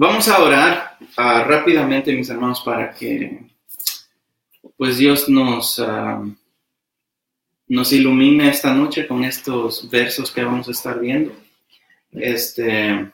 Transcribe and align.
Vamos 0.00 0.28
a 0.28 0.40
orar 0.40 0.96
ah, 1.16 1.42
rápidamente, 1.42 2.12
mis 2.12 2.30
hermanos, 2.30 2.60
para 2.60 2.94
que 2.94 3.50
pues 4.76 4.96
Dios 4.96 5.28
nos, 5.28 5.80
ah, 5.80 6.24
nos 7.66 7.92
ilumine 7.92 8.48
esta 8.48 8.72
noche 8.72 9.08
con 9.08 9.24
estos 9.24 9.90
versos 9.90 10.30
que 10.30 10.44
vamos 10.44 10.68
a 10.68 10.70
estar 10.70 11.00
viendo. 11.00 11.34
Este, 12.12 13.10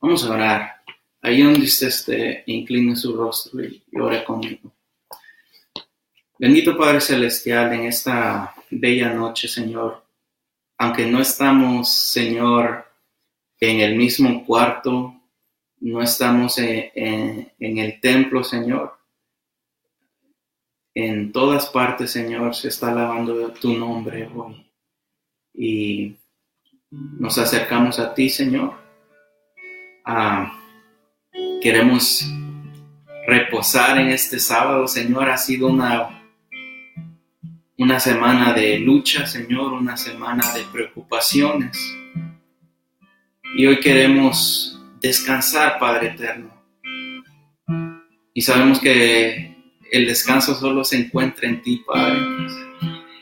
vamos 0.00 0.24
a 0.24 0.32
orar. 0.32 0.82
Ahí 1.22 1.40
donde 1.40 1.60
usted 1.60 1.86
esté, 1.86 2.42
incline 2.46 2.96
su 2.96 3.16
rostro 3.16 3.62
y, 3.62 3.80
y 3.92 4.00
ore 4.00 4.24
conmigo. 4.24 4.72
Bendito 6.36 6.76
Padre 6.76 7.00
Celestial, 7.00 7.74
en 7.74 7.82
esta 7.82 8.56
bella 8.70 9.10
noche, 9.14 9.46
Señor, 9.46 10.04
aunque 10.78 11.06
no 11.06 11.20
estamos, 11.20 11.88
Señor, 11.88 12.88
en 13.60 13.80
el 13.82 13.94
mismo 13.94 14.44
cuarto, 14.44 15.14
no 15.80 16.02
estamos 16.02 16.58
en, 16.58 17.52
el 17.58 18.00
templo, 18.00 18.42
Señor. 18.42 18.98
En 20.94 21.32
todas 21.32 21.66
partes, 21.66 22.10
Señor, 22.10 22.54
se 22.54 22.68
está 22.68 22.90
alabando 22.90 23.52
tu 23.52 23.74
nombre 23.74 24.28
hoy. 24.34 24.66
Y 25.54 26.16
nos 26.90 27.38
acercamos 27.38 27.98
a 27.98 28.14
ti, 28.14 28.28
Señor. 28.28 28.74
Ah, 30.04 30.58
queremos 31.62 32.26
reposar 33.26 33.98
en 33.98 34.08
este 34.08 34.40
sábado, 34.40 34.88
Señor. 34.88 35.30
Ha 35.30 35.36
sido 35.36 35.68
una, 35.68 36.24
una 37.76 38.00
semana 38.00 38.52
de 38.52 38.78
lucha, 38.78 39.26
Señor, 39.26 39.72
una 39.72 39.96
semana 39.96 40.52
de 40.54 40.64
preocupaciones. 40.72 41.78
Y 43.56 43.66
hoy 43.66 43.80
queremos 43.80 44.77
descansar, 45.00 45.78
Padre 45.78 46.08
Eterno. 46.08 46.50
Y 48.34 48.42
sabemos 48.42 48.80
que 48.80 49.56
el 49.90 50.06
descanso 50.06 50.54
solo 50.54 50.84
se 50.84 50.98
encuentra 50.98 51.48
en 51.48 51.62
ti, 51.62 51.82
Padre. 51.86 52.20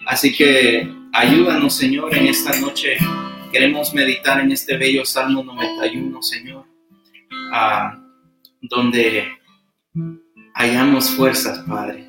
Así 0.06 0.34
que 0.34 0.92
ayúdanos, 1.12 1.74
Señor, 1.74 2.14
en 2.16 2.26
esta 2.26 2.58
noche. 2.60 2.96
Queremos 3.52 3.94
meditar 3.94 4.40
en 4.40 4.52
este 4.52 4.76
bello 4.76 5.04
Salmo 5.04 5.42
91, 5.42 6.22
Señor, 6.22 6.66
donde 8.60 9.28
hallamos 10.54 11.10
fuerzas, 11.10 11.60
Padre. 11.66 12.06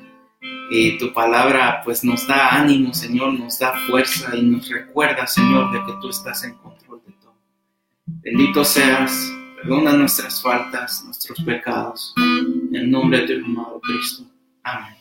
Y 0.70 0.98
tu 0.98 1.14
palabra 1.14 1.80
pues 1.82 2.04
nos 2.04 2.26
da 2.26 2.54
ánimo, 2.54 2.92
Señor, 2.92 3.32
nos 3.32 3.58
da 3.58 3.72
fuerza 3.86 4.36
y 4.36 4.42
nos 4.42 4.68
recuerda, 4.68 5.26
Señor, 5.26 5.72
de 5.72 5.78
que 5.86 5.98
tú 6.02 6.10
estás 6.10 6.44
en 6.44 6.54
control 6.58 7.00
de 7.06 7.12
todo. 7.14 7.34
Bendito 8.06 8.64
seas 8.64 9.32
Perdona 9.62 9.92
nuestras 9.92 10.40
faltas, 10.40 11.04
nuestros 11.04 11.42
pecados. 11.42 12.14
En 12.16 12.74
el 12.74 12.90
nombre 12.90 13.26
de 13.26 13.38
tu 13.38 13.44
amado 13.44 13.80
Cristo. 13.80 14.24
Amén. 14.62 14.96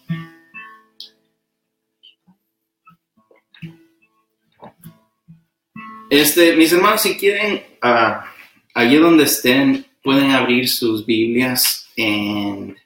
Este, 6.09 6.55
mis 6.55 6.72
hermanos, 6.72 7.02
si 7.02 7.17
quieren, 7.17 7.61
uh, 7.83 8.23
allí 8.73 8.95
donde 8.95 9.25
estén, 9.25 9.85
pueden 10.02 10.31
abrir 10.31 10.69
sus 10.69 11.05
Biblias 11.05 11.89
en 11.95 12.78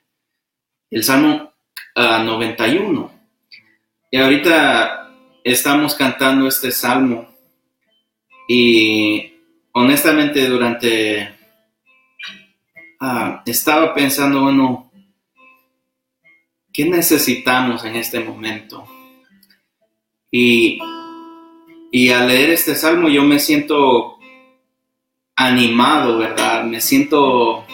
el 0.90 1.04
Salmo 1.04 1.54
91. 1.96 3.12
Ah, 3.14 3.20
y 4.10 4.18
ahorita 4.18 5.12
estamos 5.44 5.96
cantando 5.96 6.48
este 6.48 6.72
salmo 6.72 7.34
y 8.48 9.34
honestamente 9.74 10.48
durante 10.48 11.41
Ah, 13.04 13.42
estaba 13.48 13.96
pensando, 13.96 14.44
bueno, 14.44 14.92
¿qué 16.72 16.86
necesitamos 16.86 17.84
en 17.84 17.96
este 17.96 18.20
momento? 18.20 18.88
Y, 20.30 20.80
al 22.12 22.28
leer 22.28 22.52
este 22.52 22.76
salmo 22.76 23.10
yo 23.10 23.24
me 23.24 23.40
siento 23.40 24.20
animado, 25.36 26.20
¿verdad? 26.20 26.64
Me 26.64 26.80
siento 26.80 27.66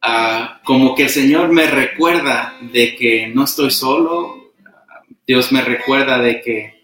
ah, 0.00 0.58
como 0.64 0.94
que 0.94 1.02
el 1.02 1.10
Señor 1.10 1.50
me 1.52 1.66
recuerda 1.66 2.56
de 2.72 2.96
que 2.96 3.26
no 3.28 3.44
estoy 3.44 3.70
solo, 3.70 4.54
Dios 5.26 5.52
me 5.52 5.60
recuerda 5.60 6.18
de 6.18 6.40
que 6.40 6.74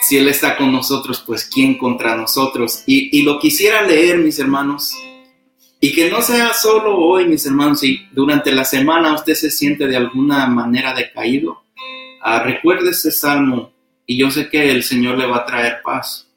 si 0.00 0.16
Él 0.16 0.28
está 0.28 0.56
con 0.56 0.70
nosotros, 0.72 1.24
pues 1.26 1.44
¿quién 1.44 1.76
contra 1.76 2.14
nosotros? 2.14 2.84
Y, 2.86 3.18
y 3.18 3.22
lo 3.22 3.40
quisiera 3.40 3.82
leer, 3.82 4.18
mis 4.18 4.38
hermanos, 4.38 4.94
y 5.84 5.92
que 5.92 6.08
no 6.08 6.22
sea 6.22 6.54
solo 6.54 6.96
hoy, 6.96 7.26
mis 7.26 7.44
hermanos, 7.44 7.80
si 7.80 8.06
durante 8.12 8.52
la 8.52 8.64
semana 8.64 9.16
usted 9.16 9.34
se 9.34 9.50
siente 9.50 9.88
de 9.88 9.96
alguna 9.96 10.46
manera 10.46 10.94
decaído, 10.94 11.64
ah, 12.22 12.40
recuerde 12.44 12.90
ese 12.90 13.10
salmo 13.10 13.72
y 14.06 14.16
yo 14.16 14.30
sé 14.30 14.48
que 14.48 14.70
el 14.70 14.84
Señor 14.84 15.18
le 15.18 15.26
va 15.26 15.38
a 15.38 15.44
traer 15.44 15.82
paz. 15.82 16.30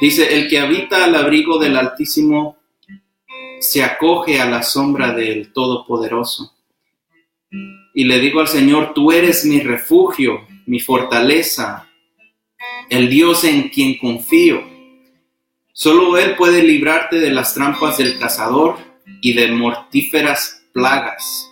Dice, 0.00 0.36
el 0.36 0.48
que 0.48 0.58
habita 0.58 1.04
al 1.04 1.14
abrigo 1.14 1.60
del 1.60 1.76
Altísimo 1.76 2.56
se 3.60 3.84
acoge 3.84 4.40
a 4.40 4.50
la 4.50 4.64
sombra 4.64 5.14
del 5.14 5.52
Todopoderoso. 5.52 6.52
Y 7.94 8.02
le 8.02 8.18
digo 8.18 8.40
al 8.40 8.48
Señor, 8.48 8.94
tú 8.94 9.12
eres 9.12 9.44
mi 9.44 9.60
refugio, 9.60 10.44
mi 10.66 10.80
fortaleza, 10.80 11.88
el 12.90 13.08
Dios 13.08 13.44
en 13.44 13.68
quien 13.68 13.96
confío. 13.96 14.71
Solo 15.82 16.16
Él 16.16 16.36
puede 16.36 16.62
librarte 16.62 17.18
de 17.18 17.32
las 17.32 17.54
trampas 17.54 17.98
del 17.98 18.16
cazador 18.16 18.78
y 19.20 19.32
de 19.32 19.50
mortíferas 19.50 20.62
plagas, 20.72 21.50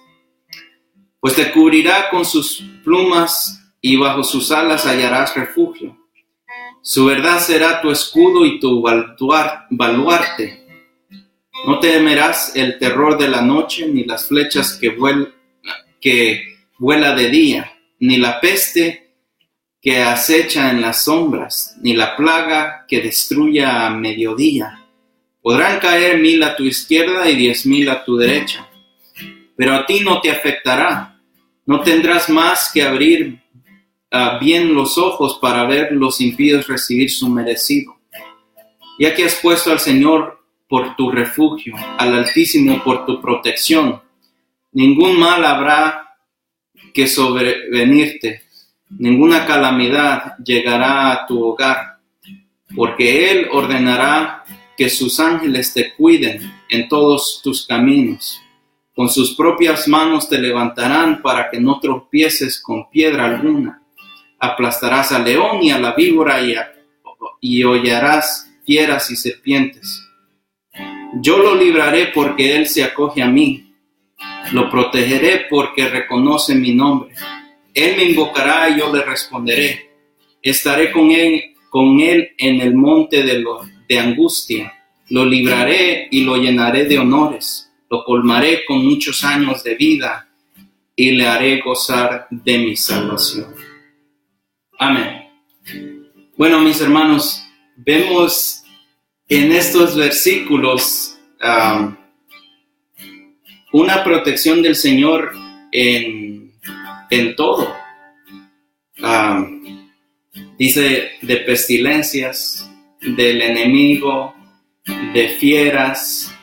pues 1.18 1.34
te 1.34 1.50
cubrirá 1.50 2.10
con 2.10 2.24
sus 2.24 2.62
plumas 2.84 3.60
y 3.80 3.96
bajo 3.96 4.22
sus 4.22 4.52
alas 4.52 4.86
hallarás 4.86 5.34
refugio. 5.34 5.98
Su 6.80 7.06
verdad 7.06 7.40
será 7.40 7.82
tu 7.82 7.90
escudo 7.90 8.46
y 8.46 8.60
tu 8.60 8.80
baluarte. 8.80 10.64
No 11.66 11.80
temerás 11.80 12.54
el 12.54 12.78
terror 12.78 13.18
de 13.18 13.26
la 13.26 13.42
noche, 13.42 13.88
ni 13.88 14.04
las 14.04 14.28
flechas 14.28 14.78
que, 14.80 14.96
que 16.00 16.56
vuela 16.78 17.16
de 17.16 17.30
día, 17.30 17.72
ni 17.98 18.16
la 18.16 18.40
peste 18.40 19.09
que 19.80 20.02
acecha 20.02 20.70
en 20.70 20.82
las 20.82 21.04
sombras, 21.04 21.74
ni 21.80 21.94
la 21.94 22.14
plaga 22.14 22.84
que 22.86 23.00
destruya 23.00 23.86
a 23.86 23.90
mediodía. 23.90 24.84
Podrán 25.40 25.80
caer 25.80 26.18
mil 26.18 26.42
a 26.42 26.54
tu 26.54 26.64
izquierda 26.64 27.28
y 27.30 27.36
diez 27.36 27.64
mil 27.64 27.88
a 27.88 28.04
tu 28.04 28.16
derecha, 28.16 28.68
pero 29.56 29.74
a 29.74 29.86
ti 29.86 30.00
no 30.00 30.20
te 30.20 30.30
afectará. 30.30 31.18
No 31.64 31.80
tendrás 31.80 32.28
más 32.28 32.70
que 32.72 32.82
abrir 32.82 33.40
ah, 34.10 34.38
bien 34.38 34.74
los 34.74 34.98
ojos 34.98 35.38
para 35.40 35.64
ver 35.64 35.92
los 35.92 36.20
impíos 36.20 36.66
recibir 36.66 37.10
su 37.10 37.28
merecido. 37.30 37.96
Ya 38.98 39.14
que 39.14 39.24
has 39.24 39.36
puesto 39.36 39.70
al 39.70 39.80
Señor 39.80 40.42
por 40.68 40.94
tu 40.94 41.10
refugio, 41.10 41.74
al 41.96 42.14
Altísimo 42.18 42.84
por 42.84 43.06
tu 43.06 43.20
protección, 43.20 44.02
ningún 44.72 45.18
mal 45.18 45.42
habrá 45.44 46.16
que 46.92 47.06
sobrevenirte 47.06 48.49
ninguna 48.90 49.46
calamidad 49.46 50.36
llegará 50.38 51.12
a 51.12 51.26
tu 51.26 51.42
hogar, 51.42 51.98
porque 52.74 53.30
Él 53.30 53.48
ordenará 53.52 54.44
que 54.76 54.88
sus 54.88 55.20
ángeles 55.20 55.74
te 55.74 55.94
cuiden 55.94 56.52
en 56.68 56.88
todos 56.88 57.40
tus 57.42 57.66
caminos. 57.66 58.40
Con 58.94 59.08
sus 59.08 59.34
propias 59.34 59.86
manos 59.88 60.28
te 60.28 60.38
levantarán 60.38 61.22
para 61.22 61.50
que 61.50 61.60
no 61.60 61.80
tropieces 61.80 62.60
con 62.60 62.90
piedra 62.90 63.26
alguna. 63.26 63.82
Aplastarás 64.38 65.12
al 65.12 65.24
león 65.24 65.62
y 65.62 65.70
a 65.70 65.78
la 65.78 65.94
víbora 65.94 66.40
y, 66.40 66.54
y 67.40 67.64
hollarás 67.64 68.50
fieras 68.64 69.10
y 69.10 69.16
serpientes. 69.16 70.02
Yo 71.20 71.38
lo 71.38 71.54
libraré 71.54 72.06
porque 72.14 72.56
Él 72.56 72.66
se 72.66 72.84
acoge 72.84 73.22
a 73.22 73.28
mí. 73.28 73.74
Lo 74.52 74.70
protegeré 74.70 75.46
porque 75.50 75.88
reconoce 75.88 76.54
mi 76.54 76.74
nombre. 76.74 77.14
Él 77.74 77.96
me 77.96 78.04
invocará 78.04 78.68
y 78.70 78.78
yo 78.78 78.92
le 78.94 79.02
responderé. 79.02 79.90
Estaré 80.42 80.90
con 80.90 81.10
él, 81.10 81.54
con 81.68 82.00
él 82.00 82.30
en 82.38 82.60
el 82.60 82.74
monte 82.74 83.22
de, 83.22 83.44
de 83.88 83.98
angustia. 83.98 84.72
Lo 85.08 85.24
libraré 85.24 86.08
y 86.10 86.24
lo 86.24 86.36
llenaré 86.36 86.84
de 86.84 86.98
honores. 86.98 87.70
Lo 87.90 88.04
colmaré 88.04 88.64
con 88.64 88.84
muchos 88.84 89.24
años 89.24 89.62
de 89.64 89.74
vida 89.74 90.28
y 90.94 91.12
le 91.12 91.26
haré 91.26 91.60
gozar 91.60 92.26
de 92.30 92.58
mi 92.58 92.76
salvación. 92.76 93.54
Amén. 94.78 95.28
Bueno, 96.36 96.60
mis 96.60 96.80
hermanos, 96.80 97.42
vemos 97.76 98.62
en 99.28 99.52
estos 99.52 99.96
versículos 99.96 101.18
um, 101.42 101.96
una 103.72 104.02
protección 104.02 104.62
del 104.62 104.74
Señor 104.74 105.32
en 105.72 106.19
en 107.10 107.36
todo. 107.36 107.74
Ah, 109.02 109.46
dice 110.58 111.10
de 111.22 111.36
pestilencias, 111.38 112.70
del 113.00 113.42
enemigo, 113.42 114.34
de 115.14 115.28
fieras, 115.28 116.34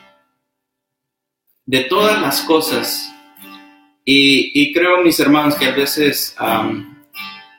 de 1.66 1.84
todas 1.84 2.20
las 2.20 2.42
cosas. 2.42 3.12
Y, 4.04 4.72
creo, 4.72 5.02
mis 5.02 5.20
hermanos, 5.20 5.54
que 5.56 5.66
a 5.66 5.74
veces, 5.74 6.34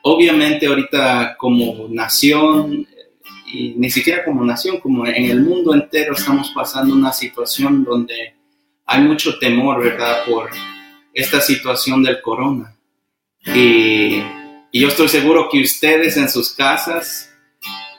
obviamente 0.02 0.66
ahorita 0.66 1.36
como 1.38 1.86
nación, 1.88 2.88
y 3.52 3.74
ni 3.76 3.88
siquiera 3.88 4.24
como 4.24 4.44
nación, 4.44 4.80
como 4.80 5.06
en 5.06 5.30
el 5.30 5.42
mundo 5.42 5.72
entero 5.74 6.14
estamos 6.14 6.50
pasando 6.50 6.94
una 6.94 7.12
situación 7.12 7.84
donde 7.84 8.34
hay 8.84 9.02
mucho 9.02 9.38
temor, 9.38 9.82
¿verdad?, 9.82 10.24
por 10.26 10.50
esta 11.14 11.40
situación 11.40 12.02
del 12.02 12.20
corona. 12.20 12.76
Y, 13.46 14.22
yo 14.72 14.88
estoy 14.88 15.08
seguro 15.08 15.48
que 15.50 15.60
ustedes 15.60 16.16
en 16.16 16.28
sus 16.28 16.54
casas 16.54 17.28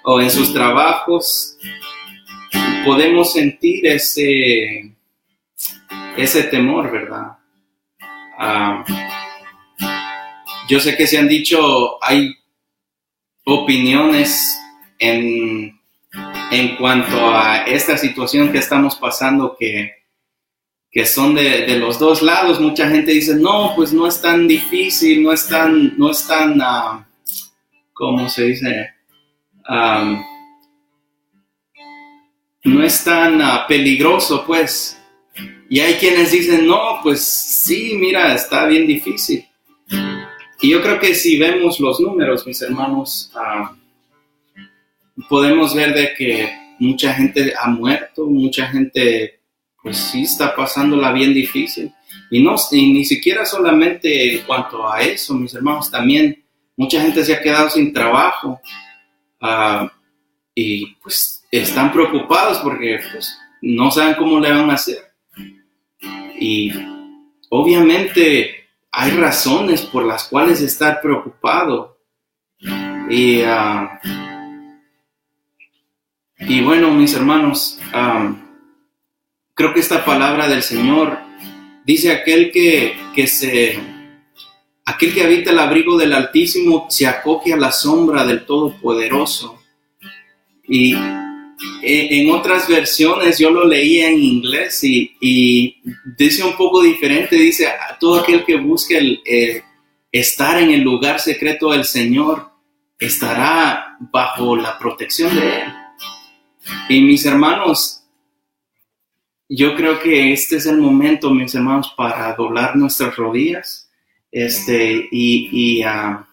o 0.04 0.22
en 0.22 0.32
sus 0.32 0.54
trabajos 0.54 1.58
podemos 2.86 3.34
sentir 3.34 3.86
ese, 3.86 4.96
ese 6.18 6.44
temor, 6.44 6.92
¿verdad? 6.92 7.38
Ah, 8.40 8.86
yo 10.70 10.80
sé 10.80 10.96
que 10.96 11.06
se 11.06 11.18
han 11.18 11.28
dicho, 11.28 12.02
hay 12.02 12.34
opiniones 13.44 14.58
en, 14.98 15.78
en 16.52 16.76
cuanto 16.78 17.36
a 17.36 17.66
esta 17.66 17.98
situación 17.98 18.52
que 18.52 18.60
estamos 18.60 18.96
pasando 18.96 19.56
que, 19.60 20.01
que 20.92 21.06
son 21.06 21.34
de, 21.36 21.66
de, 21.66 21.78
los 21.78 21.98
dos 21.98 22.22
lados. 22.22 22.60
Mucha 22.60 22.90
gente 22.90 23.12
dice, 23.12 23.36
no, 23.36 23.74
pues 23.76 23.94
no 23.94 24.08
es 24.08 24.22
tan 24.22 24.48
difícil, 24.48 25.24
no 25.24 25.32
es 25.32 25.48
tan, 25.48 25.98
no 25.98 26.12
es 26.12 26.28
tan, 26.28 26.60
uh, 26.60 27.04
¿cómo 27.94 28.28
se 28.28 28.44
dice? 28.48 28.90
No 32.64 32.84
es 32.84 33.04
tan 33.04 33.42
uh, 33.42 33.68
peligroso, 33.68 34.44
pues. 34.46 35.02
Y 35.70 35.80
hay 35.80 35.94
quienes 35.94 36.32
dicen, 36.32 36.68
no, 36.68 37.00
pues 37.02 37.24
sí, 37.24 37.94
mira, 37.98 38.36
está 38.36 38.66
bien 38.66 38.86
difícil. 38.86 39.46
Y 40.60 40.70
yo 40.70 40.82
creo 40.82 41.00
que 41.00 41.16
si 41.16 41.40
vemos 41.40 41.80
los 41.80 42.00
números, 42.02 42.46
mis 42.46 42.62
hermanos, 42.62 43.32
podemos 45.30 45.74
ver 45.74 45.94
de 45.94 46.14
que 46.14 46.54
mucha 46.80 47.14
gente 47.14 47.54
ha 47.60 47.70
muerto, 47.70 48.26
mucha 48.28 48.68
gente, 48.68 49.40
pues 49.82 49.98
sí, 49.98 50.24
está 50.24 50.56
pasándola 50.56 51.12
bien 51.12 51.34
difícil. 51.34 51.92
Y, 52.30 52.42
no, 52.42 52.56
y 52.72 52.94
ni 52.94 53.06
siquiera 53.06 53.46
solamente 53.46 54.36
en 54.36 54.46
cuanto 54.46 54.90
a 54.90 55.02
eso, 55.02 55.34
mis 55.34 55.54
hermanos, 55.54 55.90
también 55.90 56.44
mucha 56.78 57.02
gente 57.02 57.24
se 57.24 57.34
ha 57.34 57.42
quedado 57.42 57.70
sin 57.70 57.92
trabajo. 57.92 58.60
Uh, 59.42 59.88
y 60.54 60.88
pues 60.96 61.44
están 61.52 61.92
preocupados 61.92 62.60
porque 62.60 63.00
pues, 63.12 63.38
no 63.62 63.92
saben 63.92 64.16
cómo 64.16 64.40
le 64.40 64.52
van 64.52 64.70
a 64.70 64.76
hacer. 64.76 65.00
Y 66.40 66.72
obviamente 67.50 68.68
hay 68.92 69.12
razones 69.12 69.82
por 69.82 70.06
las 70.06 70.26
cuales 70.26 70.62
estar 70.62 71.02
preocupado. 71.02 71.98
Y, 73.10 73.42
ah, 73.42 74.00
y 76.40 76.62
bueno, 76.62 76.92
mis 76.92 77.14
hermanos, 77.14 77.80
ah, 77.94 78.34
creo 79.54 79.74
que 79.74 79.80
esta 79.80 80.04
palabra 80.06 80.48
del 80.48 80.64
Señor 80.64 81.20
dice 81.86 82.12
aquel 82.12 82.52
que, 82.52 82.96
que 83.14 83.28
se 83.28 83.80
aquel 84.86 85.14
que 85.14 85.24
habita 85.24 85.52
el 85.52 85.60
abrigo 85.60 85.98
del 85.98 86.14
Altísimo 86.14 86.88
se 86.90 87.08
acoge 87.08 87.54
a 87.54 87.58
la 87.58 87.72
sombra 87.72 88.26
del 88.26 88.46
Todopoderoso. 88.46 89.60
Y 90.68 90.96
en 91.84 92.32
otras 92.32 92.68
versiones 92.68 93.38
yo 93.40 93.50
lo 93.50 93.68
leía 93.68 94.10
en 94.10 94.20
inglés 94.20 94.84
y, 94.84 95.76
dice 96.18 96.44
un 96.44 96.56
poco 96.56 96.82
diferente, 96.82 97.36
dice, 97.36 97.68
a 97.68 97.98
todo 98.00 98.22
aquel 98.22 98.46
que 98.46 98.58
busque 98.58 98.98
el, 98.98 99.64
estar 100.12 100.62
en 100.62 100.72
el 100.72 100.82
lugar 100.82 101.20
secreto 101.20 101.72
del 101.72 101.86
Señor 101.86 102.52
estará 103.00 103.98
bajo 104.00 104.56
la 104.56 104.78
protección 104.78 105.36
de 105.36 105.62
Él. 105.62 105.74
Y 106.90 107.02
mis 107.02 107.26
hermanos, 107.26 108.01
yo 109.54 109.76
creo 109.76 110.00
que 110.00 110.32
este 110.32 110.56
es 110.56 110.66
el 110.66 110.78
momento, 110.78 111.30
mis 111.30 111.54
hermanos, 111.54 111.94
para 111.98 112.34
doblar 112.36 112.78
nuestras 112.78 113.18
rodillas 113.18 113.90
este, 114.32 115.10
y, 115.12 115.50
y, 115.52 115.84
ah, 115.84 116.26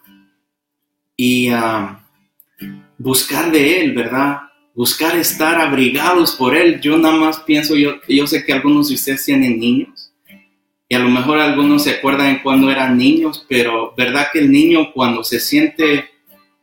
y 1.16 1.48
ah, 1.48 2.00
buscar 2.96 3.50
de 3.50 3.80
Él, 3.80 3.92
¿verdad? 3.92 4.38
Buscar 4.72 5.16
estar 5.16 5.60
abrigados 5.60 6.36
por 6.36 6.56
Él. 6.56 6.80
Yo 6.80 6.96
nada 6.96 7.16
más 7.16 7.40
pienso, 7.40 7.74
yo, 7.74 7.96
yo 8.08 8.28
sé 8.28 8.44
que 8.44 8.52
algunos 8.52 8.88
de 8.88 8.94
ustedes 8.94 9.24
tienen 9.24 9.58
niños 9.58 10.12
y 10.88 10.94
a 10.94 11.00
lo 11.00 11.08
mejor 11.08 11.38
algunos 11.38 11.82
se 11.82 11.90
acuerdan 11.90 12.40
cuando 12.40 12.70
eran 12.70 12.96
niños, 12.96 13.44
pero 13.48 13.94
¿verdad 13.96 14.28
que 14.32 14.38
el 14.38 14.50
niño 14.52 14.92
cuando 14.92 15.24
se 15.24 15.40
siente 15.40 16.08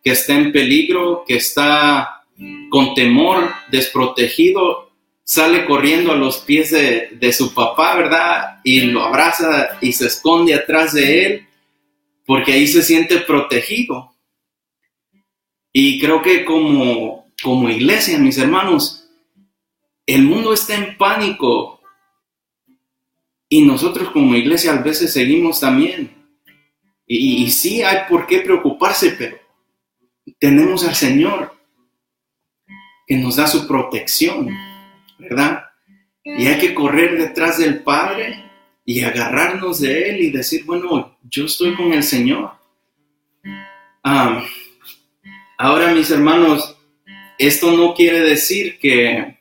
que 0.01 0.11
está 0.11 0.35
en 0.35 0.53
peligro, 0.53 1.25
que 1.27 1.35
está 1.35 2.23
con 2.69 2.93
temor, 2.95 3.51
desprotegido, 3.69 4.84
sale 5.25 5.65
corriendo 5.65 6.11
a 6.11 6.15
los 6.15 6.37
pies 6.37 6.69
de, 6.69 7.09
de, 7.19 7.33
su 7.33 7.53
papá, 7.53 7.95
¿verdad? 7.95 8.59
Y 8.63 8.81
lo 8.81 9.03
abraza 9.03 9.77
y 9.81 9.91
se 9.91 10.05
esconde 10.05 10.53
atrás 10.53 10.93
de 10.93 11.25
él, 11.25 11.47
porque 12.25 12.53
ahí 12.53 12.67
se 12.67 12.83
siente 12.83 13.17
protegido. 13.17 14.13
Y 15.73 15.99
creo 15.99 16.21
que 16.21 16.45
como, 16.45 17.25
como 17.43 17.69
iglesia, 17.69 18.19
mis 18.19 18.37
hermanos, 18.37 19.09
el 20.05 20.21
mundo 20.21 20.53
está 20.53 20.75
en 20.75 20.95
pánico. 20.95 21.81
Y 23.49 23.63
nosotros 23.63 24.11
como 24.11 24.35
iglesia 24.35 24.73
a 24.73 24.81
veces 24.81 25.11
seguimos 25.11 25.59
también. 25.59 26.15
Y, 27.07 27.43
y 27.43 27.51
sí 27.51 27.81
hay 27.81 28.07
por 28.07 28.27
qué 28.27 28.41
preocuparse, 28.41 29.15
pero 29.17 29.37
tenemos 30.39 30.87
al 30.87 30.95
Señor 30.95 31.55
que 33.07 33.17
nos 33.17 33.35
da 33.35 33.47
su 33.47 33.67
protección, 33.67 34.49
¿verdad? 35.17 35.63
Y 36.23 36.47
hay 36.47 36.59
que 36.59 36.73
correr 36.73 37.17
detrás 37.17 37.57
del 37.57 37.83
Padre 37.83 38.43
y 38.83 39.01
agarrarnos 39.01 39.79
de 39.79 40.09
Él 40.09 40.21
y 40.21 40.31
decir, 40.31 40.63
bueno, 40.65 41.17
yo 41.29 41.45
estoy 41.45 41.75
con 41.75 41.93
el 41.93 42.03
Señor. 42.03 42.51
Ah, 44.03 44.43
Ahora, 45.57 45.93
mis 45.93 46.11
hermanos, 46.11 46.75
esto 47.37 47.71
no 47.71 47.93
quiere 47.93 48.19
decir 48.19 48.77
que, 48.77 49.37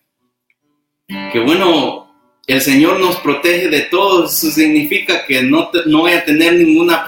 que 1.09 1.41
bueno, 1.41 2.09
el 2.47 2.61
Señor 2.61 3.01
nos 3.01 3.17
protege 3.17 3.69
de 3.69 3.83
todo. 3.83 4.27
Eso 4.27 4.51
significa 4.51 5.27
que 5.27 5.43
no, 5.43 5.71
no 5.87 6.01
voy 6.01 6.13
a 6.13 6.25
tener 6.25 6.55
ninguna 6.55 7.05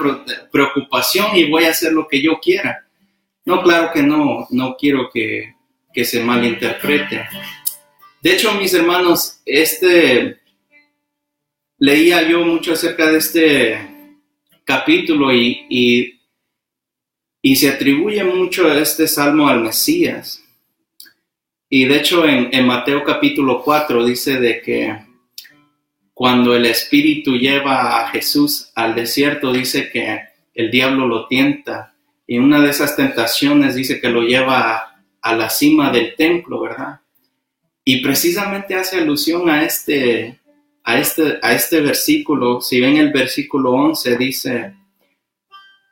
preocupación 0.51 1.37
y 1.37 1.49
voy 1.49 1.65
a 1.65 1.69
hacer 1.69 1.93
lo 1.93 2.07
que 2.07 2.21
yo 2.21 2.39
quiera. 2.41 2.85
No, 3.45 3.63
claro 3.63 3.91
que 3.93 4.03
no, 4.03 4.45
no 4.51 4.75
quiero 4.75 5.09
que, 5.09 5.53
que 5.93 6.03
se 6.03 6.21
malinterprete. 6.21 7.25
De 8.27 8.33
hecho, 8.33 8.53
mis 8.55 8.73
hermanos, 8.73 9.39
este 9.45 10.41
leía 11.77 12.27
yo 12.27 12.43
mucho 12.43 12.73
acerca 12.73 13.09
de 13.09 13.19
este 13.19 13.79
capítulo 14.65 15.33
y, 15.33 15.65
y 15.69 16.19
y 17.41 17.55
se 17.55 17.69
atribuye 17.69 18.25
mucho 18.25 18.69
este 18.73 19.07
salmo 19.07 19.47
al 19.47 19.61
Mesías. 19.61 20.43
Y 21.69 21.85
de 21.85 21.95
hecho 21.95 22.27
en, 22.27 22.67
Mateo 22.67 23.05
capítulo 23.05 23.61
4 23.63 24.05
dice 24.05 24.41
de 24.41 24.59
que 24.59 24.97
cuando 26.13 26.53
el 26.53 26.65
Espíritu 26.65 27.37
lleva 27.37 28.01
a 28.01 28.09
Jesús 28.09 28.73
al 28.75 28.93
desierto, 28.93 29.53
dice 29.53 29.89
que 29.89 30.19
el 30.53 30.69
diablo 30.69 31.07
lo 31.07 31.27
tienta. 31.27 31.93
Y 32.27 32.39
una 32.39 32.59
de 32.59 32.71
esas 32.71 32.97
tentaciones 32.97 33.73
dice 33.75 34.01
que 34.01 34.09
lo 34.09 34.21
lleva 34.23 35.01
a 35.21 35.33
la 35.33 35.49
cima 35.49 35.91
del 35.91 36.13
templo, 36.17 36.59
¿verdad? 36.59 36.99
Y 37.89 38.01
precisamente 38.01 38.75
hace 38.75 38.97
alusión 38.97 39.49
a 39.49 39.63
este, 39.63 40.41
a 40.83 40.99
este, 40.99 41.39
a 41.41 41.53
este 41.53 41.79
versículo. 41.79 42.59
Si 42.59 42.81
ven 42.81 42.97
el 42.97 43.13
versículo 43.13 43.71
11, 43.71 44.17
dice, 44.17 44.73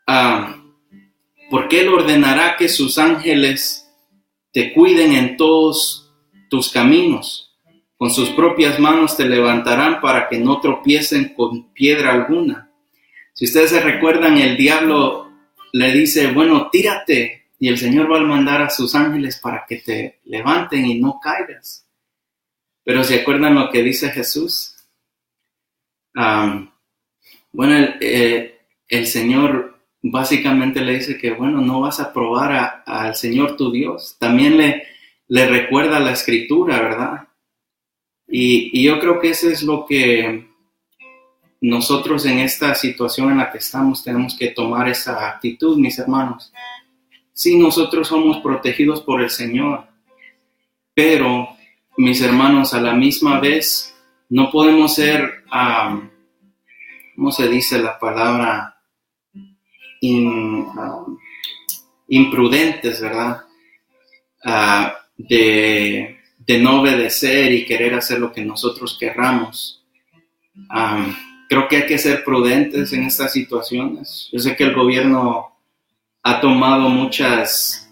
ah, 0.05 0.61
porque 1.49 1.79
Él 1.79 1.87
ordenará 1.87 2.57
que 2.57 2.67
sus 2.67 2.97
ángeles 2.97 3.89
te 4.51 4.73
cuiden 4.73 5.13
en 5.13 5.37
todos 5.37 6.11
tus 6.49 6.69
caminos. 6.69 7.55
Con 7.95 8.11
sus 8.11 8.27
propias 8.31 8.77
manos 8.77 9.15
te 9.15 9.23
levantarán 9.23 10.01
para 10.01 10.27
que 10.27 10.37
no 10.37 10.59
tropiecen 10.59 11.33
con 11.33 11.71
piedra 11.71 12.11
alguna. 12.11 12.71
Si 13.31 13.45
ustedes 13.45 13.69
se 13.69 13.79
recuerdan, 13.79 14.37
el 14.37 14.57
diablo 14.57 15.31
le 15.71 15.93
dice, 15.93 16.29
bueno, 16.33 16.69
tírate, 16.69 17.45
y 17.57 17.69
el 17.69 17.77
Señor 17.77 18.11
va 18.11 18.17
a 18.17 18.23
mandar 18.23 18.61
a 18.61 18.69
sus 18.69 18.95
ángeles 18.95 19.39
para 19.39 19.63
que 19.65 19.77
te 19.77 20.19
levanten 20.25 20.85
y 20.85 20.99
no 20.99 21.21
caigas. 21.23 21.84
Pero 22.85 23.03
¿se 23.03 23.19
acuerdan 23.19 23.55
lo 23.55 23.69
que 23.69 23.83
dice 23.83 24.09
Jesús? 24.11 24.71
bueno, 27.51 27.95
eh, 27.99 28.61
el 28.87 29.05
Señor 29.05 29.77
básicamente 30.01 30.79
le 30.79 30.95
dice 30.95 31.17
que, 31.17 31.31
bueno, 31.31 31.59
no 31.59 31.81
vas 31.81 31.99
a 31.99 32.13
probar 32.13 32.83
al 32.85 33.15
Señor 33.15 33.57
tu 33.57 33.69
Dios. 33.69 34.15
También 34.17 34.55
le, 34.57 34.83
le 35.27 35.47
recuerda 35.47 35.99
la 35.99 36.11
escritura, 36.11 36.79
¿verdad? 36.79 37.27
Y, 38.27 38.83
yo 38.83 38.99
creo 38.99 39.19
que 39.19 39.29
eso 39.29 39.49
es 39.49 39.63
lo 39.63 39.85
que 39.85 40.47
nosotros 41.61 42.25
en 42.25 42.39
esta 42.39 42.75
situación 42.75 43.31
en 43.31 43.37
la 43.37 43.51
que 43.51 43.59
estamos 43.59 44.03
tenemos 44.03 44.37
que 44.37 44.49
tomar 44.49 44.87
esa 44.87 45.27
actitud, 45.27 45.77
mis 45.77 45.97
hermanos. 45.99 46.51
Sí, 47.33 47.57
nosotros 47.57 48.07
somos 48.07 48.37
protegidos 48.41 49.01
por 49.01 49.21
el 49.21 49.29
Señor, 49.29 49.85
pero, 50.93 51.54
mis 51.97 52.21
hermanos, 52.21 52.73
a 52.73 52.81
la 52.81 52.93
misma 52.93 53.39
vez, 53.39 53.95
no 54.29 54.51
podemos 54.51 54.95
ser, 54.95 55.43
¿cómo 57.15 57.31
se 57.31 57.47
dice 57.47 57.79
la 57.79 57.97
palabra? 57.99 58.71
imprudentes, 62.07 63.01
¿verdad? 63.01 63.41
Ah, 64.43 64.95
de, 65.17 66.19
no 66.59 66.81
obedecer 66.81 67.51
y 67.51 67.65
querer 67.65 67.95
hacer 67.95 68.19
lo 68.19 68.31
que 68.31 68.45
nosotros 68.45 68.97
querramos. 68.99 69.83
creo 71.49 71.67
que 71.67 71.77
hay 71.77 71.85
que 71.85 71.97
ser 71.97 72.23
prudentes 72.23 72.93
en 72.93 73.03
estas 73.03 73.33
situaciones. 73.33 74.29
Yo 74.31 74.39
sé 74.39 74.55
que 74.55 74.63
el 74.65 74.75
gobierno 74.75 75.57
ha 76.23 76.39
tomado 76.39 76.89
muchas 76.89 77.89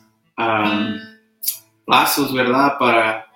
pasos, 1.86 2.34
¿verdad? 2.34 2.78
Para, 2.78 3.33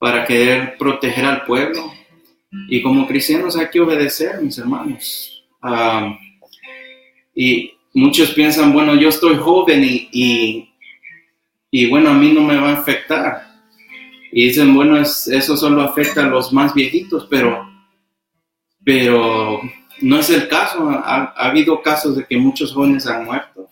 para 0.00 0.24
querer 0.24 0.78
proteger 0.78 1.26
al 1.26 1.44
pueblo. 1.44 1.92
Y 2.68 2.82
como 2.82 3.06
cristianos 3.06 3.56
hay 3.56 3.68
que 3.68 3.80
obedecer, 3.80 4.40
mis 4.42 4.58
hermanos. 4.58 5.44
y 7.34 7.72
muchos 7.92 8.30
piensan, 8.30 8.72
bueno, 8.72 8.94
yo 8.96 9.10
estoy 9.10 9.36
joven 9.36 9.84
y, 9.84 10.72
y, 11.70 11.90
bueno, 11.90 12.10
a 12.10 12.14
mí 12.14 12.32
no 12.32 12.40
me 12.40 12.56
va 12.56 12.70
a 12.70 12.78
afectar. 12.78 13.46
Y 14.32 14.46
dicen, 14.46 14.74
bueno, 14.74 14.98
eso 15.00 15.56
solo 15.56 15.82
afecta 15.82 16.24
a 16.24 16.28
los 16.28 16.52
más 16.52 16.72
viejitos, 16.72 17.26
pero, 17.28 17.68
pero 18.82 19.60
no 20.00 20.18
es 20.18 20.30
el 20.30 20.48
caso. 20.48 20.88
Ha, 20.88 21.34
ha 21.36 21.48
habido 21.50 21.82
casos 21.82 22.16
de 22.16 22.24
que 22.24 22.38
muchos 22.38 22.72
jóvenes 22.72 23.06
han 23.06 23.26
muerto. 23.26 23.68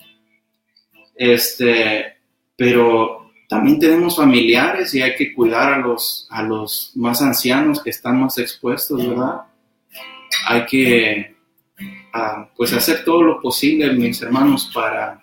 Este, 1.14 2.18
pero 2.54 3.17
también 3.48 3.80
tenemos 3.80 4.16
familiares 4.16 4.94
y 4.94 5.00
hay 5.00 5.16
que 5.16 5.32
cuidar 5.32 5.72
a 5.72 5.78
los, 5.78 6.28
a 6.30 6.42
los 6.42 6.92
más 6.94 7.22
ancianos 7.22 7.82
que 7.82 7.90
están 7.90 8.20
más 8.20 8.36
expuestos, 8.36 9.08
¿verdad? 9.08 9.42
Hay 10.46 10.66
que 10.66 11.34
pues 12.56 12.72
hacer 12.74 13.04
todo 13.04 13.22
lo 13.22 13.40
posible, 13.40 13.92
mis 13.92 14.20
hermanos, 14.20 14.70
para, 14.74 15.22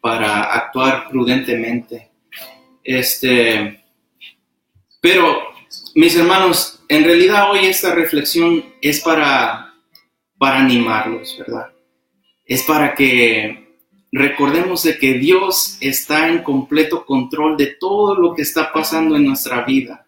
para 0.00 0.54
actuar 0.54 1.08
prudentemente. 1.10 2.10
Este, 2.82 3.84
pero, 5.00 5.40
mis 5.94 6.16
hermanos, 6.16 6.80
en 6.88 7.04
realidad 7.04 7.50
hoy 7.50 7.66
esta 7.66 7.94
reflexión 7.94 8.64
es 8.80 9.00
para, 9.00 9.74
para 10.38 10.60
animarlos, 10.60 11.36
¿verdad? 11.38 11.70
Es 12.46 12.62
para 12.62 12.94
que 12.94 13.67
recordemos 14.12 14.82
de 14.82 14.98
que 14.98 15.14
Dios 15.14 15.76
está 15.80 16.28
en 16.28 16.42
completo 16.42 17.04
control 17.04 17.56
de 17.56 17.66
todo 17.78 18.14
lo 18.14 18.34
que 18.34 18.42
está 18.42 18.72
pasando 18.72 19.16
en 19.16 19.26
nuestra 19.26 19.64
vida. 19.64 20.06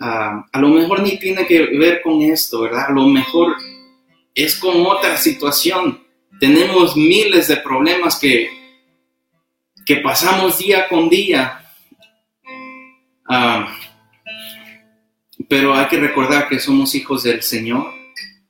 Ah, 0.00 0.46
a 0.50 0.58
lo 0.58 0.68
mejor 0.68 1.02
ni 1.02 1.18
tiene 1.18 1.46
que 1.46 1.66
ver 1.76 2.00
con 2.02 2.22
esto, 2.22 2.62
¿verdad? 2.62 2.86
A 2.88 2.92
lo 2.92 3.06
mejor 3.06 3.54
es 4.34 4.58
con 4.58 4.86
otra 4.86 5.16
situación. 5.16 6.02
Tenemos 6.38 6.96
miles 6.96 7.48
de 7.48 7.58
problemas 7.58 8.18
que, 8.18 8.48
que 9.84 9.96
pasamos 9.96 10.58
día 10.58 10.88
con 10.88 11.10
día. 11.10 11.66
Ah, 13.28 13.76
pero 15.48 15.74
hay 15.74 15.86
que 15.88 15.98
recordar 15.98 16.48
que 16.48 16.58
somos 16.58 16.94
hijos 16.94 17.24
del 17.24 17.42
Señor. 17.42 17.92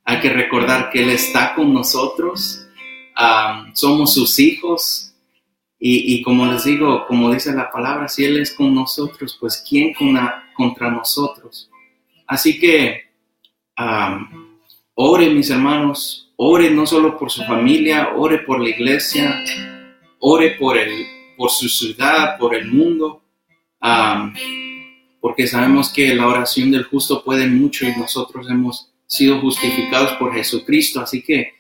Hay 0.05 0.21
que 0.21 0.31
recordar 0.31 0.91
que 0.91 1.03
Él 1.03 1.11
está 1.11 1.55
con 1.55 1.73
nosotros. 1.73 2.60
Ah, 3.23 3.67
somos 3.75 4.15
sus 4.15 4.39
hijos. 4.39 5.15
Y, 5.83 6.23
como 6.23 6.45
les 6.45 6.65
digo, 6.65 7.07
como 7.07 7.33
dice 7.33 7.55
la 7.55 7.71
palabra, 7.71 8.07
si 8.07 8.25
Él 8.25 8.39
es 8.39 8.53
con 8.53 8.75
nosotros, 8.75 9.37
pues 9.41 9.65
¿quién 9.67 9.95
contra 10.55 10.91
nosotros? 10.91 11.71
Así 12.27 12.59
que 12.61 13.05
ah, 13.77 14.21
Ore, 15.03 15.31
mis 15.31 15.49
hermanos, 15.49 16.31
ore 16.37 16.71
no 16.71 16.85
solo 16.85 17.19
por 17.19 17.31
su 17.31 17.43
familia, 17.45 18.11
ore 18.17 18.41
por 18.41 18.61
la 18.61 18.69
iglesia, 18.69 19.43
ore 20.19 20.57
por, 20.59 20.77
el, 20.77 21.07
por 21.39 21.49
su 21.51 21.71
ciudad, 21.71 22.37
por 22.39 22.55
el 22.55 22.71
mundo, 22.71 23.23
porque 25.19 25.47
sabemos 25.47 25.91
que 25.91 26.15
la 26.15 26.27
oración 26.27 26.71
del 26.71 26.85
justo 26.85 27.25
puede 27.25 27.47
mucho 27.47 27.87
y 27.89 27.97
nosotros 27.97 28.47
hemos 28.51 28.93
sido 29.07 29.41
justificados 29.41 30.13
por 30.19 30.35
Jesucristo. 30.35 31.01
Así 31.01 31.23
que 31.23 31.55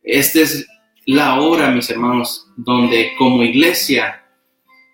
esta 0.00 0.42
es 0.42 0.64
la 1.06 1.40
hora, 1.40 1.70
mis 1.70 1.90
hermanos, 1.90 2.48
donde 2.56 3.12
como 3.18 3.42
iglesia 3.42 4.24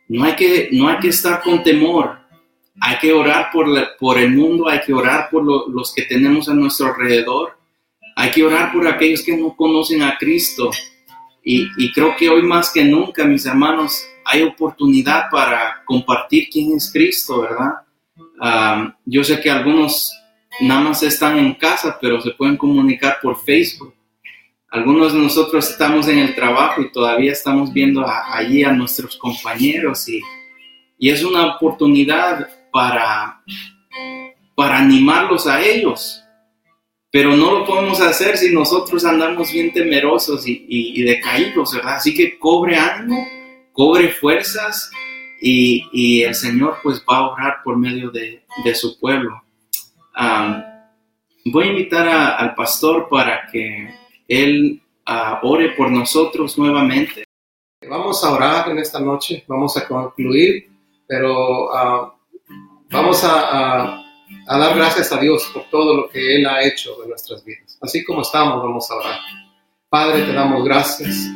no 0.08 0.24
hay 0.24 0.34
que, 0.34 0.68
no 0.72 0.88
hay 0.88 0.98
que 0.98 1.08
estar 1.08 1.42
con 1.42 1.62
temor. 1.62 2.18
Hay 2.80 2.96
que 2.98 3.12
orar 3.12 3.50
por, 3.52 3.66
por 3.98 4.18
el 4.18 4.34
mundo, 4.34 4.68
hay 4.68 4.80
que 4.80 4.94
orar 4.94 5.28
por 5.30 5.44
los 5.44 5.92
que 5.94 6.02
tenemos 6.02 6.48
a 6.48 6.54
nuestro 6.54 6.86
alrededor 6.86 7.60
hay 8.20 8.30
que 8.30 8.44
orar 8.44 8.70
por 8.70 8.86
aquellos 8.86 9.22
que 9.22 9.34
no 9.34 9.56
conocen 9.56 10.02
a 10.02 10.18
Cristo. 10.18 10.70
Y, 11.42 11.90
creo 11.92 12.14
que 12.16 12.28
hoy 12.28 12.42
más 12.42 12.70
que 12.70 12.84
nunca, 12.84 13.24
mis 13.24 13.46
hermanos, 13.46 14.04
hay 14.26 14.42
oportunidad 14.42 15.30
para 15.30 15.82
compartir 15.86 16.48
quién 16.52 16.76
es 16.76 16.92
Cristo, 16.92 17.40
¿verdad? 17.40 17.72
Ah, 18.38 18.94
yo 19.06 19.24
sé 19.24 19.40
que 19.40 19.50
algunos 19.50 20.12
nada 20.60 20.82
más 20.82 21.02
están 21.02 21.38
en 21.38 21.54
casa, 21.54 21.96
pero 21.98 22.20
se 22.20 22.32
pueden 22.32 22.58
comunicar 22.58 23.18
por 23.22 23.42
Facebook. 23.42 23.94
Algunos 24.70 25.12
de 25.12 25.18
nosotros 25.18 25.68
estamos 25.68 26.06
en 26.08 26.18
el 26.18 26.34
trabajo 26.34 26.80
y 26.80 26.92
todavía 26.92 27.32
estamos 27.32 27.72
viendo 27.72 28.06
allí 28.06 28.62
a 28.62 28.72
nuestros 28.72 29.16
compañeros 29.16 30.08
y, 30.08 30.20
y 30.98 31.10
es 31.10 31.24
una 31.24 31.56
oportunidad 31.56 32.48
para, 32.72 33.42
para 34.54 34.78
animarlos 34.78 35.46
a 35.46 35.60
ellos 35.60 36.20
pero 37.12 37.36
no 37.36 37.58
lo 37.58 37.66
podemos 37.66 38.00
hacer 38.00 38.36
si 38.36 38.54
nosotros 38.54 39.04
andamos 39.04 39.52
bien 39.52 39.72
temerosos 39.72 40.44
y, 40.46 41.02
decaídos, 41.02 41.74
¿verdad? 41.74 41.96
Así 41.96 42.14
que 42.14 42.38
cobre 42.38 42.76
ánimo, 42.76 43.26
cobre 43.72 44.10
fuerzas 44.10 44.90
y, 45.42 46.22
el 46.22 46.34
Señor 46.34 46.76
pues 46.82 47.00
va 47.00 47.16
a 47.16 47.28
orar 47.30 47.56
por 47.64 47.76
medio 47.76 48.10
de, 48.10 48.44
su 48.74 48.98
pueblo. 49.00 49.42
voy 51.46 51.64
a 51.64 51.70
invitar 51.70 52.08
al 52.08 52.54
pastor 52.54 53.08
para 53.10 53.48
que 53.50 53.92
él 54.30 54.82
ah, 55.06 55.40
ore 55.42 55.70
por 55.70 55.90
nosotros 55.90 56.56
nuevamente. 56.56 57.24
Vamos 57.88 58.22
a 58.24 58.32
orar 58.32 58.70
en 58.70 58.78
esta 58.78 59.00
noche, 59.00 59.44
vamos 59.46 59.76
a 59.76 59.86
concluir, 59.86 60.70
pero 61.06 61.74
ah, 61.74 62.14
vamos 62.90 63.22
a 63.24 64.00
a 64.46 64.58
dar 64.58 64.76
gracias 64.76 65.12
a 65.12 65.20
Dios 65.20 65.48
por 65.52 65.68
todo 65.70 65.94
lo 65.94 66.08
que 66.08 66.36
Él 66.36 66.46
ha 66.46 66.62
hecho 66.62 67.02
en 67.02 67.10
nuestras 67.10 67.44
vidas. 67.44 67.78
Así 67.80 68.04
como 68.04 68.22
estamos, 68.22 68.62
vamos 68.62 68.90
a 68.90 68.96
orar. 68.96 69.20
Padre, 69.88 70.24
te 70.24 70.32
damos 70.32 70.64
gracias 70.64 71.28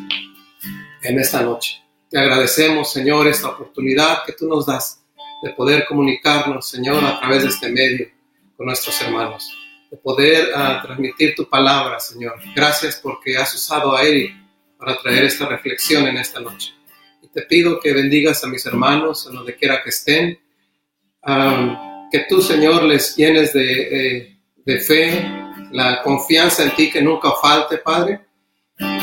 en 1.03 1.19
esta 1.19 1.43
noche. 1.43 1.81
Te 2.11 2.19
agradecemos, 2.19 2.93
Señor, 2.93 3.27
esta 3.27 3.51
oportunidad 3.51 4.25
que 4.25 4.33
tú 4.33 4.49
nos 4.49 4.67
das 4.67 5.01
de 5.43 5.51
poder 5.51 5.87
comunicarnos, 5.87 6.69
Señor, 6.69 7.05
a 7.05 7.19
través 7.19 7.43
de 7.43 7.49
este 7.49 7.69
medio 7.69 8.09
con 8.57 8.67
nuestros 8.67 9.01
hermanos, 9.03 9.49
de 9.95 10.01
poder 10.01 10.49
uh, 10.49 10.83
transmitir 10.83 11.37
tu 11.37 11.49
palabra, 11.49 12.01
Señor. 12.01 12.35
Gracias 12.55 12.99
porque 13.01 13.37
has 13.37 13.55
usado 13.55 13.95
a 13.95 14.03
Eric 14.03 14.35
para 14.77 14.99
traer 14.99 15.25
esta 15.25 15.47
reflexión 15.47 16.09
en 16.09 16.17
esta 16.17 16.41
noche. 16.41 16.75
Y 17.23 17.29
te 17.29 17.43
pido 17.43 17.79
que 17.79 17.93
bendigas 17.93 18.43
a 18.43 18.49
mis 18.49 18.67
hermanos 18.67 19.25
en 19.29 19.37
donde 19.37 19.55
quiera 19.55 19.83
que 19.85 19.91
estén. 19.91 20.41
Um, 21.25 22.11
que 22.11 22.27
tú, 22.29 22.43
Señor, 22.43 22.83
les 22.83 23.17
llenes 23.17 23.53
de, 23.53 24.37
de 24.65 24.81
fe, 24.81 25.25
la 25.71 26.03
confianza 26.03 26.65
en 26.65 26.75
ti 26.75 26.91
que 26.91 27.01
nunca 27.01 27.31
falte, 27.41 27.79
Padre. 27.79 28.21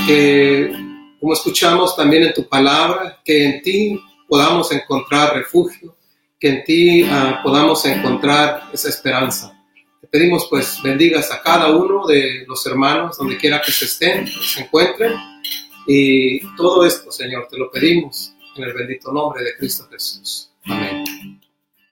Que, 0.05 0.74
como 1.21 1.31
escuchamos 1.31 1.95
también 1.95 2.24
en 2.24 2.33
tu 2.33 2.50
palabra, 2.50 3.21
que 3.24 3.45
en 3.45 3.62
ti 3.62 3.98
podamos 4.27 4.69
encontrar 4.74 5.36
refugio, 5.36 5.95
que 6.38 6.50
en 6.50 6.63
ti 6.65 7.03
ah, 7.05 7.39
podamos 7.41 7.86
encontrar 7.86 8.69
esa 8.74 8.89
esperanza. 8.89 9.60
Pedimos, 10.11 10.47
pues, 10.49 10.77
bendigas 10.83 11.31
a 11.31 11.41
cada 11.41 11.71
uno 11.71 12.05
de 12.05 12.43
los 12.45 12.65
hermanos, 12.65 13.17
donde 13.17 13.37
quiera 13.37 13.61
que 13.61 13.71
se 13.71 13.85
estén, 13.85 14.25
que 14.25 14.31
se 14.31 14.61
encuentren. 14.61 15.13
Y 15.87 16.41
todo 16.57 16.85
esto, 16.85 17.11
Señor, 17.11 17.47
te 17.49 17.57
lo 17.57 17.71
pedimos 17.71 18.33
en 18.57 18.63
el 18.65 18.73
bendito 18.73 19.11
nombre 19.13 19.41
de 19.41 19.55
Cristo 19.55 19.87
Jesús. 19.89 20.51
Amén. 20.65 21.05